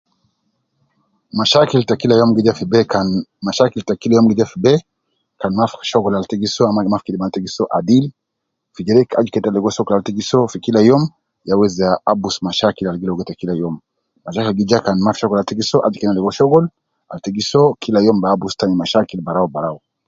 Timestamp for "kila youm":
2.01-2.31, 4.01-4.27, 10.65-11.03, 13.41-13.75, 17.83-18.17